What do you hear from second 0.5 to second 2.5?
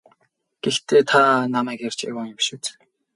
Гэхдээ та намайг эрж яваа юм биш